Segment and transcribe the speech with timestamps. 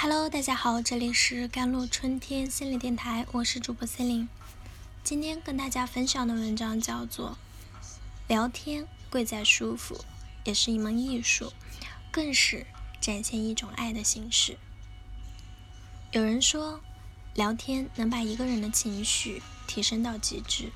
[0.00, 4.28] Hello，大家好，这里是甘露春天心理电台，我是主播 c e l i n e
[5.02, 7.36] 今天跟大家分享的文章叫做
[8.28, 9.96] 《聊天贵在舒服》，
[10.44, 11.52] 也是一门艺术，
[12.12, 12.64] 更是
[13.00, 14.56] 展现一种爱的形式。
[16.12, 16.80] 有人说，
[17.34, 20.70] 聊天能把一个人的情绪提升到极致，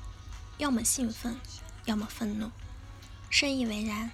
[0.57, 1.39] 要么兴奋，
[1.85, 2.51] 要么愤怒。
[3.29, 4.11] 深以为然，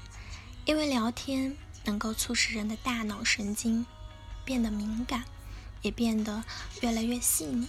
[0.66, 3.88] 因为聊天能够促使人的大脑神经。
[4.50, 5.26] 变得敏感，
[5.84, 6.44] 也变得
[6.82, 7.68] 越来越细腻。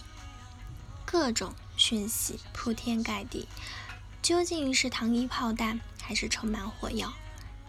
[1.05, 3.47] 各种讯息铺天盖地，
[4.23, 7.13] 究竟是糖衣炮弹，还是充满火药？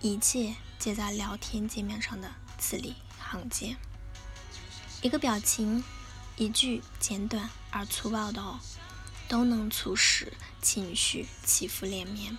[0.01, 3.77] 一切皆在聊天界面上的字里行间。
[5.03, 5.85] 一个表情，
[6.37, 8.61] 一句简短而粗暴的“哦”，
[9.29, 10.33] 都能促使
[10.63, 12.39] 情绪起伏连绵。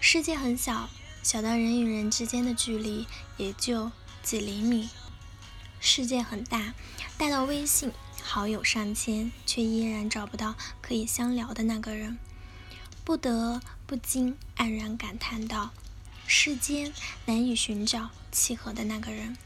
[0.00, 0.90] 世界很小，
[1.22, 3.06] 小到人与人之间的距离
[3.38, 3.90] 也就
[4.22, 4.90] 几厘米。
[5.84, 6.74] 世界很大，
[7.18, 7.90] 大到微信
[8.22, 12.20] 好友上千，却依然找不到可以相聊的那个人，
[13.04, 15.72] 不得不禁黯然感叹道：
[16.24, 16.92] 世间
[17.26, 19.36] 难以寻找契合的那个人，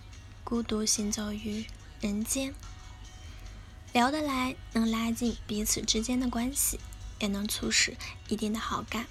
[0.45, 1.65] 孤独行走于
[2.03, 2.55] 人间。
[3.95, 6.79] 聊得来，能拉近彼此之间的关系，
[7.19, 7.97] 也能促使
[8.29, 9.07] 一定的好感，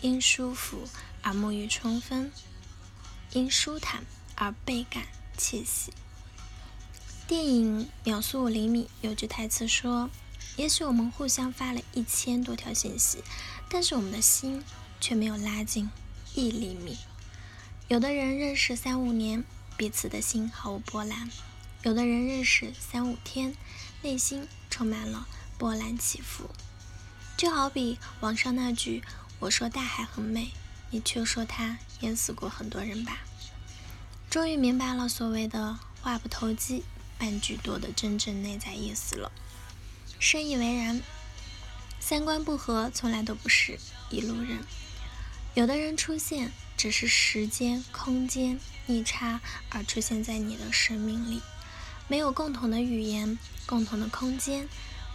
[0.00, 0.84] 因舒服
[1.22, 2.30] 而沐浴春风，
[3.32, 4.04] 因舒坦
[4.36, 5.92] 而倍感窃喜。
[7.28, 10.08] 电影《秒速五厘米》有句台词说
[10.56, 13.22] ：“也许我们互相发了一千多条信息，
[13.68, 14.64] 但是我们的心
[14.98, 15.90] 却没有拉近
[16.34, 16.96] 一厘米。”
[17.86, 19.44] 有的人认识三五年，
[19.76, 21.28] 彼此的心毫无波澜；
[21.82, 23.54] 有的人认识三五天，
[24.00, 26.48] 内心充满了波澜起伏。
[27.36, 29.04] 就好比网上那句
[29.40, 30.52] ：“我说大海很美，
[30.88, 33.18] 你却说它淹死过很多人吧。”
[34.30, 36.84] 终于明白了所谓的“话不投机”。
[37.18, 39.32] 半句多的真正内在意思了，
[40.18, 41.02] 深以为然。
[42.00, 44.60] 三观不合从来都不是一路人，
[45.54, 51.42] 有的人出现只是时间空间逆差而出现在你的生命里，
[52.06, 53.36] 没有共同的语言、
[53.66, 54.68] 共同的空间，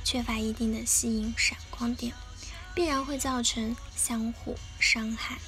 [0.03, 2.13] 缺乏一定的吸引闪光点，
[2.75, 5.39] 必然会造成相互伤害。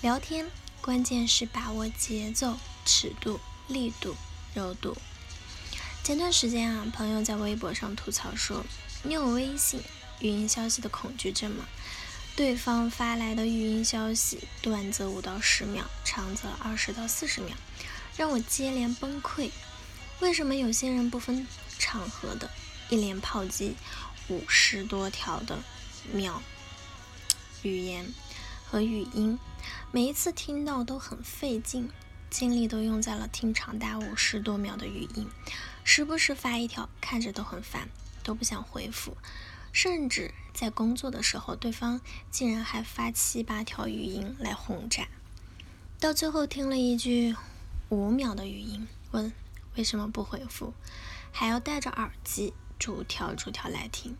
[0.00, 0.48] 聊天
[0.80, 2.56] 关键是把握节奏、
[2.86, 4.14] 尺度、力度、
[4.54, 4.96] 柔度。
[6.04, 8.62] 前段时间啊，朋友在微博上吐槽说
[9.04, 9.80] ：“你有微信
[10.20, 11.64] 语音消息的恐惧症吗？
[12.36, 17.56] 对方发来的语音消息，短则五到十秒，长则二十到四十秒，
[18.18, 19.50] 让我接连崩溃。
[20.20, 21.46] 为什么有些人不分
[21.78, 22.50] 场合的，
[22.90, 23.74] 一连炮击
[24.28, 25.58] 五十多条的
[26.12, 26.42] 秒
[27.62, 28.12] 语言
[28.66, 29.38] 和语音，
[29.90, 31.88] 每一次听到都很费劲，
[32.28, 35.26] 精力都用在了听长达五十多秒的语音。”
[35.84, 37.88] 时不时发一条，看着都很烦，
[38.22, 39.16] 都不想回复。
[39.72, 42.00] 甚至在工作的时候，对方
[42.30, 45.08] 竟然还发七八条语音来轰炸。
[46.00, 47.34] 到最后听了一句
[47.88, 49.32] 五秒的语音，问
[49.76, 50.72] 为什么不回复，
[51.32, 54.16] 还要戴着耳机逐条逐条来听。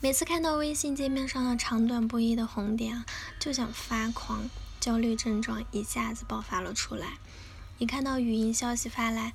[0.00, 3.06] 每次看到微信界面上的长短不一的红点啊，
[3.40, 4.48] 就想发狂，
[4.78, 7.18] 焦虑症状一下子爆发了出来。
[7.78, 9.32] 一看到语音消息发来，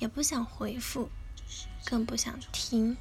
[0.00, 1.08] 也不想回复，
[1.84, 2.96] 更不想听，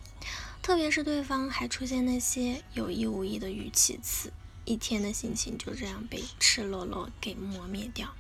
[0.62, 4.32] 特别是对方还出现那些有意无意的语气词，
[4.66, 8.14] 一天的心情就这样被赤裸裸给磨灭掉。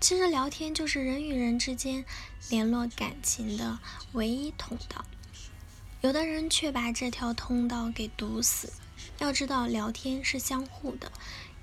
[0.00, 2.04] 其实聊天就是人与人之间
[2.50, 3.78] 联络感情的
[4.12, 5.04] 唯一通道，
[6.02, 8.70] 有的人却把这条通道给堵死。
[9.18, 11.10] 要知道，聊天是相互的，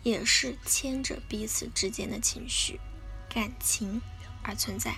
[0.01, 2.79] 也是牵着彼此之间的情绪、
[3.29, 4.01] 感情
[4.41, 4.95] 而存在。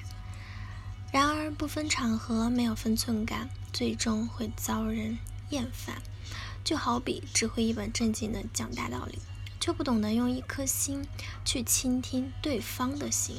[1.14, 5.20] 然而，不分场合、没有分寸感，最终会遭人
[5.52, 6.02] 厌烦。
[6.64, 9.20] 就好比只会一本正经的讲大道理，
[9.60, 11.06] 却不懂得用一颗心
[11.46, 13.36] 去倾听对方的心。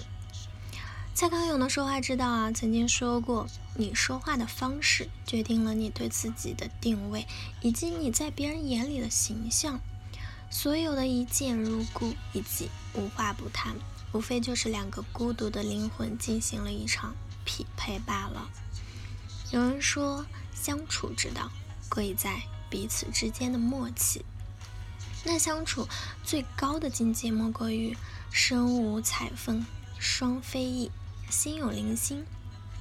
[1.17, 7.27] 蔡康永的说话之道啊，曾经说过：“你说话的方式，决定了你对自己的定位，
[7.61, 9.81] 以及你在别人眼里的形象。
[10.49, 13.75] 所有的一见如故，以及无话不谈，
[14.13, 18.51] 无非就是两个孤独的灵魂进行了一场。”匹配罢了。
[19.53, 21.51] 有人说，相处之道
[21.89, 24.25] 贵在彼此之间的默契。
[25.25, 25.89] 那相处
[26.23, 27.97] 最高的境界，莫过于
[28.31, 29.65] 身无彩凤
[29.99, 30.91] 双飞翼，
[31.31, 32.25] 心有灵犀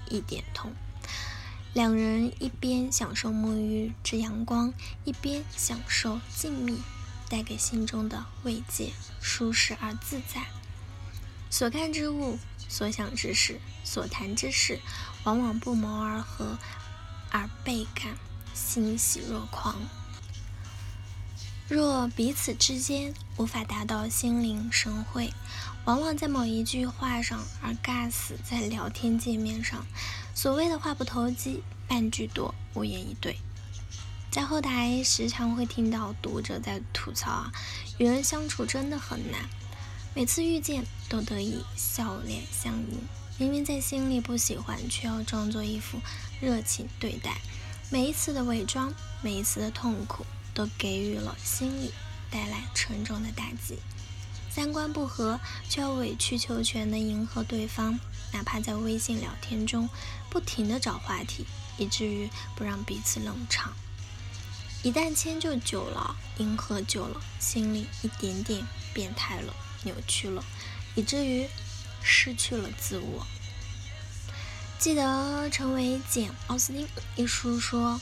[0.09, 0.73] 一点通。
[1.73, 4.73] 两人一边享受沐浴之阳光，
[5.05, 6.77] 一边享受静谧
[7.29, 10.45] 带给心中的慰藉，舒适而自在。
[11.53, 12.39] 所看之物。
[12.67, 14.79] 所想之事、所谈之事，
[15.25, 16.57] 往往不谋而合，
[17.29, 18.15] 而倍感
[18.55, 19.75] 欣喜若狂。
[21.67, 25.31] 若彼此之间无法达到心领神会，
[25.85, 29.85] 往往在某一句话上而尬死在聊天界面上。
[30.33, 33.37] 所谓的话不投机半句多，无言以对。
[34.31, 37.51] 在后台时常会听到读者在吐槽啊，
[37.99, 39.47] 与人相处真的很难，
[40.15, 43.07] 每次遇见都得以笑脸相迎，
[43.37, 45.99] 明明在心里不喜欢，却要装作一副
[46.39, 47.37] 热情对待。
[47.89, 50.25] 每一次的伪装，每一次的痛苦。
[50.55, 51.91] 都给予了心里
[52.29, 53.79] 带来沉重的打击，
[54.51, 57.99] 三观不合却要委曲求全的迎合对方，
[58.31, 59.89] 哪怕在微信聊天中
[60.29, 61.47] 不停的找话题，
[61.79, 63.73] 以至于不让彼此冷场。
[64.83, 68.63] 一旦迁就久了，迎合久了，心里一点点
[68.93, 70.43] 变态了，扭曲了，
[70.95, 71.47] 以至于
[72.01, 73.25] 失去了自我。
[74.79, 77.99] 记得成为简·奥斯汀一书说。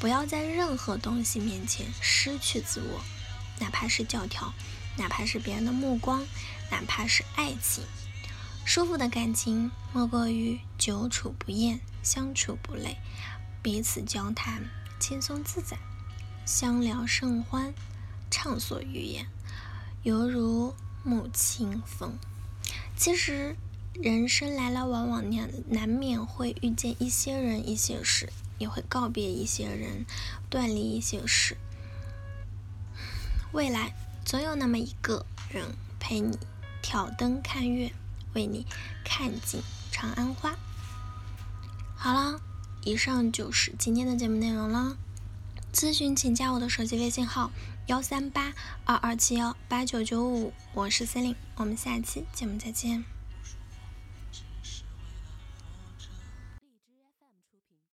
[0.00, 3.00] 不要在任何东西面前失去自我，
[3.60, 4.52] 哪怕是教条，
[4.98, 6.26] 哪怕是别人的目光，
[6.72, 7.84] 哪怕是爱情。
[8.64, 12.98] 舒服的感情莫过于久处不厌，相处不累，
[13.62, 15.78] 彼此交谈轻松自在，
[16.44, 17.72] 相聊甚欢，
[18.28, 19.28] 畅所欲言，
[20.02, 20.74] 犹如
[21.06, 22.18] 沐清风。
[22.96, 23.56] 其实，
[23.94, 28.32] 人生来来往往，难难免会遇见一些人，一些事。
[28.58, 30.06] 也会告别一些人，
[30.48, 31.56] 断离一些事。
[33.50, 33.92] 未来
[34.24, 36.38] 总有那么一个人陪你
[36.80, 37.92] 挑灯看月，
[38.34, 38.64] 为你
[39.04, 39.60] 看尽
[39.90, 40.54] 长安花。
[41.96, 42.40] 好了，
[42.84, 44.96] 以上就是今天的节目内容了。
[45.72, 47.50] 咨询请加我的手机微信号：
[47.86, 48.52] 幺三八
[48.84, 53.02] 二二七幺八九九五，我是 c e l i n e 我们下期节目再见。